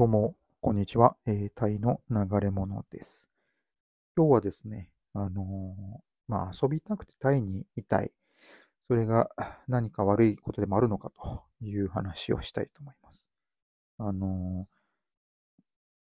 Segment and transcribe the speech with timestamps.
[0.00, 1.14] どうも、こんにちは。
[1.26, 3.28] えー、タイの流れ物です。
[4.16, 8.10] 今日はですね、あのーまあ、遊びたくてタイにいたい。
[8.88, 9.28] それが
[9.68, 13.28] 何か悪いことでもあるのかという話をしたいと思います。
[13.98, 14.74] あのー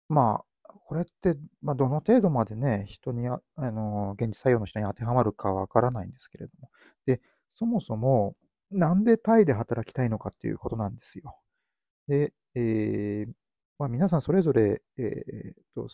[0.07, 6.70] まあ、これって、まあ、どの程度までね、人にあ、あのー現実採用の人に当てはまるかわからないんですけれども。
[7.05, 7.20] で、
[7.54, 8.38] そもそも、
[8.71, 11.36] なんでタイで働きたいのかっていうことなんですよ。
[12.07, 13.34] で、えー
[13.80, 15.88] まあ、皆さんそれぞれ、えーと、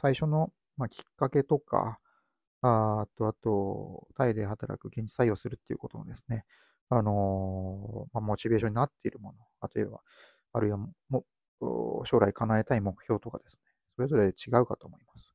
[0.00, 2.00] 最初の、まあ、きっかけとか、
[2.62, 6.44] ああと、あと、タイで働く現実採用するっていうことのですね、
[6.90, 10.00] あのーまあ、モチベーションになっているもの、あるいは、
[10.52, 10.78] あるいは
[11.08, 11.24] も、
[12.04, 13.62] 将来叶えたい目標とかですね、
[13.96, 15.34] それぞれ違うかと思います。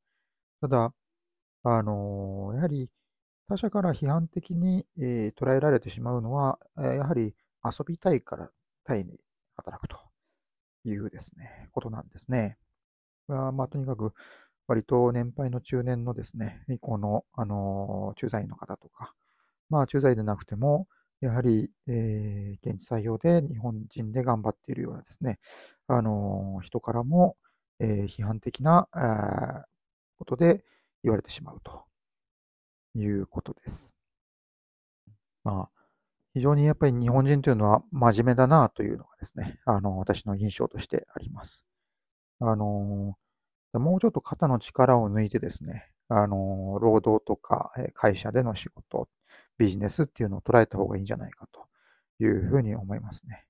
[0.61, 0.93] ただ、
[1.63, 2.89] あのーやはり
[3.49, 8.51] 他者から批判的に、えー捉えられてしまうのは、やはり遊びたいから
[8.85, 9.19] タイに
[9.55, 9.97] 働くと
[10.85, 12.57] いうですね、ことなんですね。
[13.27, 14.13] これはまあ、とにかく、
[14.67, 19.13] 割と年配の中年のですね、以降の、あの駐在員の方とか、
[19.69, 20.87] まあ、駐在でなくても、
[21.21, 25.39] やはり、えー現地採用で日本人で頑張っているようなですね、
[25.87, 27.37] あの人からも、
[27.79, 28.87] えー批判的な、
[30.17, 30.63] ことで
[31.03, 31.83] 言われてしまうと
[32.95, 33.93] いうことです。
[35.43, 35.82] まあ、
[36.33, 41.65] 非常にやっぱり日本人というのは真面目だなというのがですね、あの、私の印象としてあります。
[42.39, 43.15] あの、
[43.73, 49.07] もうちょっと肩の力を抜いてですね、あの、労働とか会社での仕事、
[49.57, 51.67] ビジネスっていうのを捉えた方がいいんじゃないかと
[52.23, 53.45] いうふうに思いますね。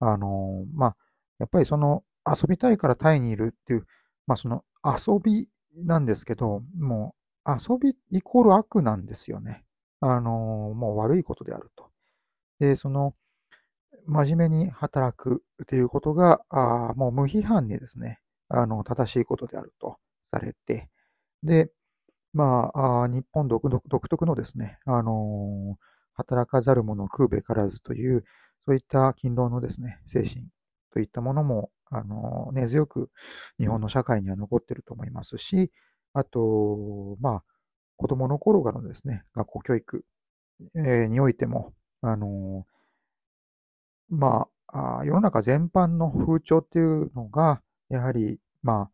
[0.00, 0.96] あの、まあ、
[1.38, 3.86] やっぱりその遊びたいからタイにいるっていう、
[4.26, 7.14] まあその遊びなんですけど、も
[7.46, 9.64] う遊びイコール悪なんですよね。
[10.00, 10.30] あの、
[10.74, 11.87] もう悪いことであると。
[12.60, 13.14] で、その、
[14.06, 19.98] 真面目に働くということが、あもう無批判にですね、あの、正しいことであると
[20.32, 20.88] されて、
[21.42, 21.70] で、
[22.34, 25.84] まあ、あ日本独独独特のですね、あのー
[26.16, 28.24] 働かざる者食うべからずという、
[28.66, 30.46] そういった勤労のですね、精神
[30.92, 33.10] といったものも、あのー根強く
[33.60, 35.72] 日本の社会には残っていると思いますし、
[36.14, 37.44] あと、まあ、
[37.96, 40.04] 子供の頃からのですね、学校教育、
[40.76, 42.78] えーにおいても、あのー
[44.08, 48.90] まあ、世の中全般の風潮っていうのが、やはり、まあ、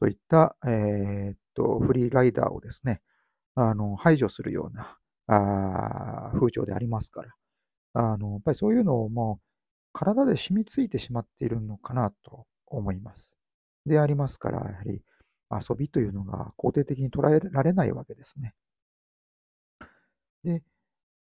[0.00, 3.00] そういった、えーっと、フリーライダーをですね、
[3.54, 7.34] あの、排除するような、あ風潮でありますから、
[7.94, 9.44] あの、やっぱりそういうのをもう、
[9.92, 13.34] 体で染みついてしまっているのかなと思います。
[13.86, 15.02] でありますから、やはり
[15.50, 18.54] 遊びというのが肯定的に捉えられないわけですね。
[20.44, 20.62] で、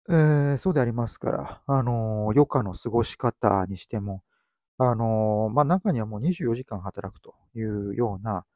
[0.09, 4.23] えーそうでありますから、あの、余暇の過ごし方にしても、
[4.79, 8.47] あの、まあ、中にはもう24時間働くというような、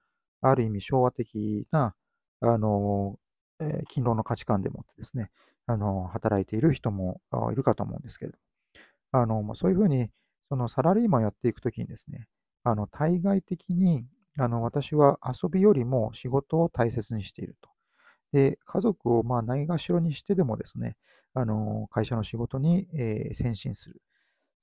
[0.42, 1.94] ある意味昭和的な、
[2.40, 5.30] あの、ー勤労の価値観でもってですね、
[5.66, 7.20] あの、働いている人も
[7.52, 10.10] いるかと思うんですけれども、あの、まあ、そういうふうに、
[10.50, 12.28] そのサラリーマンをやっていくときにですね、
[12.64, 14.06] あの、対外的に、
[14.38, 17.70] あの、私は遊びよりも仕事を大切にしていると。
[18.32, 20.96] で、家族をまあないがしろにしてでもですね、
[21.34, 24.02] あの、会社の仕事に、えー先進する。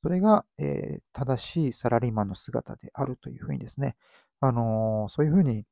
[0.04, 3.96] それが、えー正しいサラリーマンの姿であるというふうにですね、
[4.42, 5.66] あのそういうふうに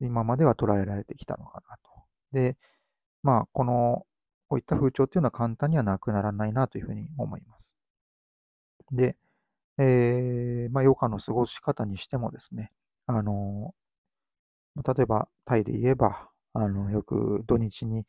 [0.00, 1.90] 今までは捉えられてきたのかなと。
[2.32, 2.56] で、
[3.22, 4.06] まあ、この、
[4.48, 7.74] こういった風潮っていうのは簡単にはなくならないなというふうに思います。
[8.92, 9.16] で、
[9.78, 12.72] えーまあ、余暇の過ごし方にしてもですね、
[13.06, 13.74] あの
[14.76, 18.06] 例えばタイで言えば、あの、よく土日に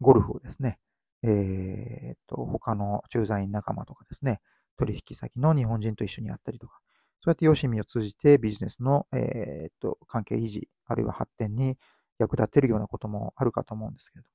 [0.00, 0.78] ゴルフをですね、
[1.22, 4.40] えーっと、他の駐在員仲間とかですね、
[4.78, 6.80] 取引先の日本人と一緒にやったりとか、
[7.20, 11.76] そうやってよしみを通じてビジネスの、えーっと、関係維持、あるいは発展に
[12.18, 14.32] 役立てるようなこともあるかと思うんですけれども、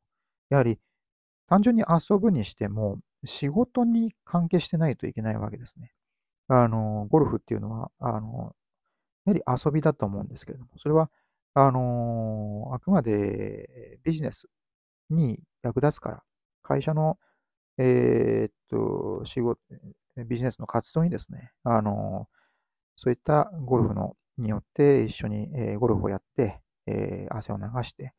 [0.51, 0.79] やはり
[1.47, 5.91] 単純に遊ぶにしても、仕事に関係してないといけないわけですね。
[6.49, 8.55] あの、ゴルフっていうのは、あの、
[9.25, 11.11] やはり遊びだと思うんですけれども、それは、
[11.53, 14.47] あの、あくまでビジネス
[15.09, 16.23] に役立つから、
[16.63, 17.19] 会社の、
[17.77, 19.61] えーっと、仕事、
[20.27, 22.29] ビジネスの活動にですね、あの、
[22.95, 28.13] そういったゴルフのによって一緒に、えーゴルフをやって、えー汗を流して、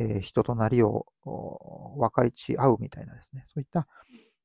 [0.00, 3.86] えー人となりを分かりち合うみたいなですね、そういった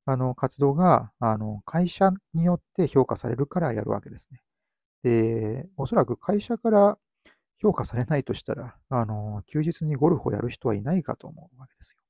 [0.06, 4.42] あの活動があの会社によって評価されるからやるわけですね。
[5.04, 6.98] で、おそらく会社から
[7.60, 12.02] 評価されないとしたら、あの休日にゴルフをやる人はいないかと思うわけですよ。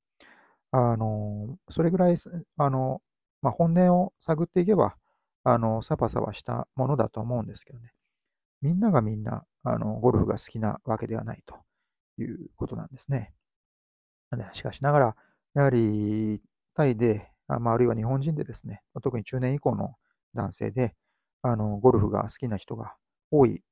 [0.70, 2.16] あのそれぐらい
[2.58, 3.00] あの、
[3.40, 4.96] まあ、本音を探っていけば、
[5.44, 7.92] あのサバサバしたものだと思うんですけどね。
[8.60, 11.56] みんながみんな、あの、ゴルフが好きなわけではないと
[12.20, 13.32] いうことなんですね。
[14.52, 15.16] しかしながら、
[15.54, 16.42] やはり、
[16.74, 19.94] タイで、あまあ、あるいは日本人でですね、特に中年以降の
[20.34, 20.94] 男性で、
[21.42, 22.94] あの、ゴルフが好きな人が
[23.30, 23.62] 多い。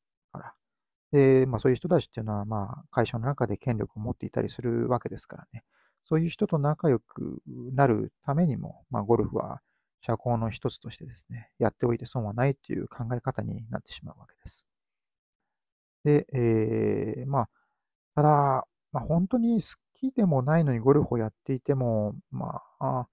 [1.13, 5.65] で、まあそういう人たちっていうのは、まあ会社の中で権力を持っていたりするわけですからね。
[6.05, 7.43] そういう人と仲良く
[7.75, 9.61] なるためにも、まあゴルフは
[10.01, 14.67] 社交の一つとしてですね、やっておいて損はないという考え方になってしまうわけです。
[16.05, 17.49] で、えー、まあ、
[18.15, 23.07] ただ、まあ本当に好きでもないのにゴルフをやっていても、まあ、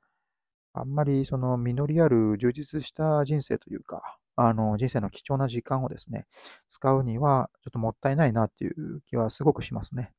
[0.73, 6.27] あんまりその実りある充実した人生というか、あの、人生の貴重な時間をですね、
[6.69, 10.11] 使うには、ちょっともったいないなっていう気はすごくしますね。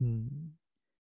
[0.00, 0.28] うん。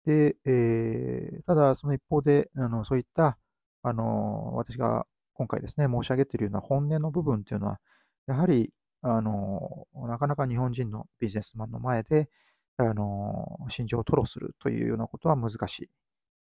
[0.05, 3.37] で、えー、ただ、その一方で、あの、そういった、
[3.83, 7.79] あの、私が今回ですね、申し上げているような本音の部分っていうのは、
[8.27, 8.71] やはり、
[9.01, 12.29] あの、なかなか日本人のビジネスマンの前で、
[12.77, 15.89] あの、心情を吐露するというようなことは難しい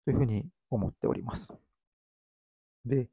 [0.05, 1.49] というふうに思っております。
[2.85, 3.09] で、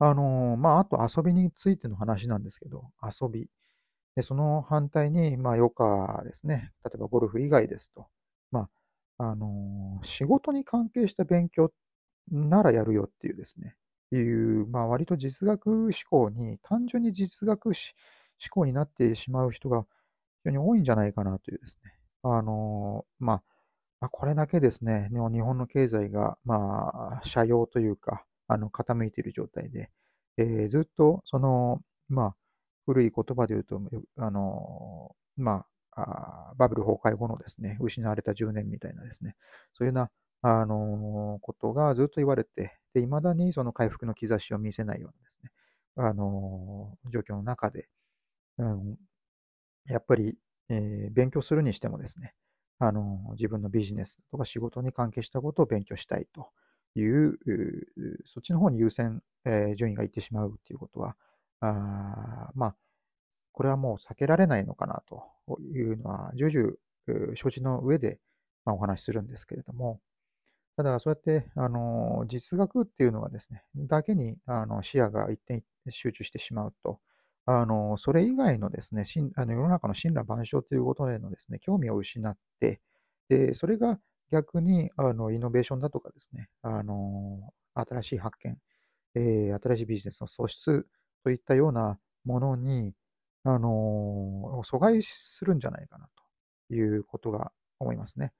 [0.00, 3.48] あの、まあ、あと遊びについての話なんですけど、遊び。
[4.16, 6.72] で、その反対に、まあ、余暇ですね。
[6.84, 8.08] 例えばゴルフ以外ですと、
[8.50, 8.68] ま
[9.18, 11.70] あ、あの、仕事に関係した勉強
[12.30, 13.76] ならやるよっていうですね、
[14.12, 17.74] いう、まあ、割と実学思考に、単純に実学思
[18.50, 19.86] 考になってしまう人が非
[20.46, 21.92] 常に多いんじゃないかなというですね。
[22.22, 23.42] あの、まあ、
[24.00, 29.90] まあ、これだけですね、日本の経済が、まあ、社用というか、あの、傾いている状態で、
[30.36, 32.36] えー、ずっと、その、まあ、
[32.84, 33.80] 古い言葉で言うと、
[34.16, 39.36] あの、まあ、バブル崩壊後のですね、失われた10年みたいなですね、
[39.74, 40.10] そういうような、
[40.42, 45.50] あの、ことがずっと言われて、で、未だにその回復の兆しを見せないようなですね、
[45.96, 47.88] あの、状況の中で、
[48.58, 48.96] あの
[49.86, 50.36] やっぱり、
[50.68, 52.34] えー、勉強するにしてもですね、
[52.78, 56.50] あの、自分のビジネスとか仕事に関係したことを勉強したいと。
[56.96, 57.38] いう、
[58.26, 61.16] そっちの方に優先、え順位がいってしまうということは、
[61.60, 62.76] あまあ、
[63.52, 68.18] これはもう避けられないのかなというのは、重々承知の上で、
[68.64, 70.00] まあ、お話しするんですけれども、
[70.76, 77.00] ただ、そうやって、あの、実学っていうのはですね、だけに、あの、視野が一点集中してしまうと、
[77.46, 79.04] あの、それ以外のですね、
[79.36, 82.80] あの世の中の神羅万象ということへのですね、興味を失って、
[83.28, 83.98] で、それが
[84.30, 88.58] 逆に、あの、イノベーションだとかですね、あの、新しい発見、
[89.14, 90.86] えー、新しいビジネスの創出
[91.24, 92.94] といったようなものに、
[93.44, 96.08] あの、阻害するんじゃないかな
[96.68, 98.32] ということが思いますね。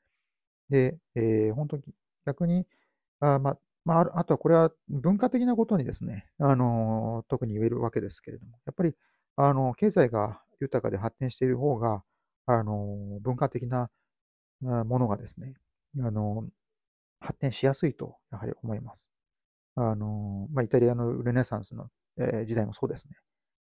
[0.68, 1.82] で、えー、本当に
[2.26, 2.66] 逆に、
[3.20, 8.94] あままあ、あとはこれは文化的なことにですね、あの、特に言えるわけですけれども、やっぱり、
[9.36, 12.02] あの、経済が豊かで発展している方が、
[12.46, 13.90] あの、文化的な
[14.60, 15.54] ものがですね、
[15.98, 16.48] あの、
[17.20, 19.10] 発展しやすいと、やはり思います。
[19.76, 21.88] あの、まあ、イタリアのルネサンスの、
[22.18, 23.16] えー、時代もそうですね。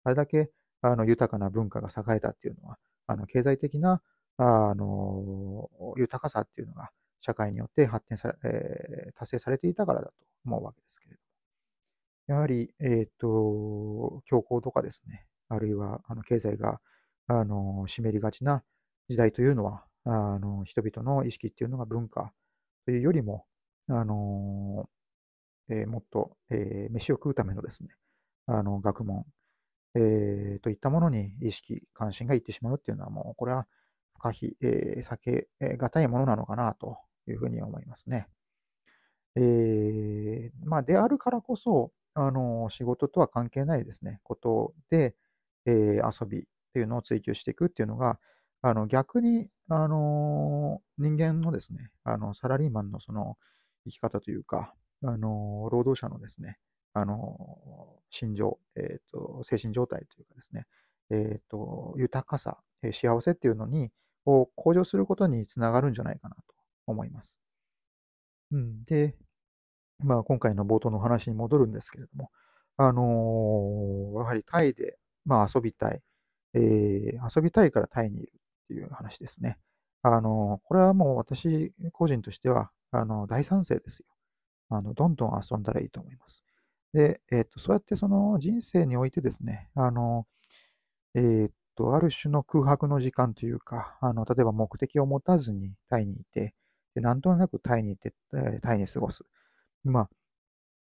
[0.03, 2.77] あれだけ、あの、豊かな文化が栄えたっていうのは、
[3.07, 4.01] あの、経済的な、
[4.37, 6.91] あの、豊かさっていうのが、
[7.21, 10.13] 社会によって発展され、えー、達成されていたからだと
[10.45, 12.35] 思うわけですけれども。
[12.35, 16.79] やはり、えっ、ー、と、強行とかですね、あるいは、あの、経済が、
[17.27, 18.63] あの、湿りがちな
[19.09, 22.33] 時代というのは、あの、人々の意識っていうのが文化
[22.85, 23.45] というよりも、
[23.89, 24.89] あの、
[25.69, 27.89] えー、もっと、えー、飯を食うためのですね、
[28.45, 29.25] あの、学問、
[29.95, 33.67] えー、といったものに意識、関心がいってしまうっていうのはもう、これは
[34.13, 35.47] 不可避、えー、避け
[35.77, 36.97] がたいものなのかなと
[37.27, 38.27] いうふうに思いますね。
[39.35, 45.15] えー、まあ、であるからこそ、あの、仕事とは関係ないですね、ことで、
[45.65, 48.19] えー、遊びっていうのを追求していくっていうのが、
[48.61, 53.37] あの、逆に、あの、人間のですね、あの、サラリーマンのその、
[53.85, 54.73] 生き方というか、
[55.03, 56.57] あの、労働者のですね、
[56.93, 60.65] あの、心情、え、ー、と、精神状態というかですね、
[61.09, 63.91] え、ー、と、豊かさ、え幸せっていうのに、
[64.25, 66.41] を向上することにつながるんじゃないかなと
[66.85, 67.39] 思います。
[68.51, 68.83] うん。
[68.85, 69.15] で、
[69.99, 72.31] まあ、今回の冒頭の話に戻るんですけれども、
[72.77, 76.01] あのー、やはりタイで、まあ、遊びたい、
[76.53, 78.31] えー、遊びたいからタイにいる
[78.67, 79.57] っていう話ですね。
[80.03, 84.05] あの、これはもう私個人としては、あの、大賛成ですよ。
[84.69, 86.43] あの、どんどん遊んだらいいと思います。
[86.93, 90.27] で、えっ、と、そうやってその人生においてですね、あの、
[91.15, 96.53] えっ、と、ある種の空白の時間というか、あの、例えば目的を持たずにタイにいて、
[96.95, 98.13] で、なんとなくタイにいて、
[98.61, 99.23] タイに過ごす。
[99.83, 100.09] ま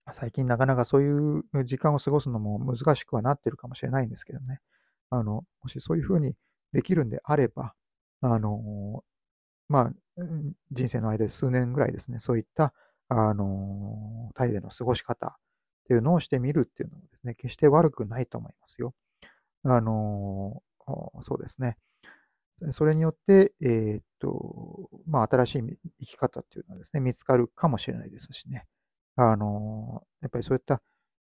[0.05, 4.61] あ、最近なかなかそういう時間を過ごすのも難しくはなってるかもしれないんですけどね。
[5.09, 6.35] あの、もしそういうふうに
[6.73, 7.73] できるんであれば、
[8.21, 9.03] あの、
[9.69, 9.93] まあ、
[10.71, 12.73] 人生の間で数年ぐらいですね、そういった、
[13.09, 15.31] あの、タイでの過ごし方っ
[15.87, 18.93] ていうのをしてみるっていうのもですね、決して悪くないと思いますよ。
[19.63, 20.61] あの、
[21.23, 21.77] そうですね。
[22.71, 25.61] それによって、えー、っと、まあ、新しい
[26.01, 28.65] 生き方っていうのはですね、見つかるかもしれないですしね。
[29.15, 30.81] あの、やっぱりそういった、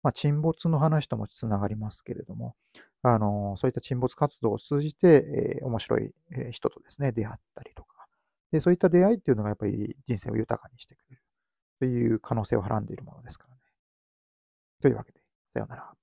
[0.04, 2.56] まあ、沈没の話ともつながりますけれども、
[3.02, 6.12] あの、そういった沈没活動を通じて、えー、面白い
[6.52, 8.08] 人とですね、出会ったりとか、
[8.52, 11.22] で、そういった出会いっていうのがやっぱり人生を豊かにしてくれる
[11.80, 13.62] という可能性をはらんでいるものですからね。
[14.82, 15.20] というわけで、
[15.54, 15.99] さようなら。